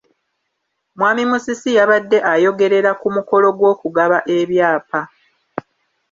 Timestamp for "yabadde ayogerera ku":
1.77-3.07